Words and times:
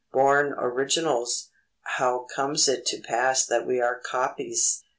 Born 0.11 0.53
Originals, 0.53 1.49
how 1.83 2.25
comes 2.35 2.67
it 2.67 2.87
to 2.87 2.99
pass 3.01 3.45
that 3.45 3.67
we 3.67 3.79
are 3.79 3.99
Copies?" 3.99 4.83